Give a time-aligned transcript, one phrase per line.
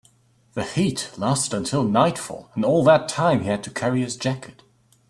[0.55, 4.63] The heat lasted until nightfall, and all that time he had to carry his jacket.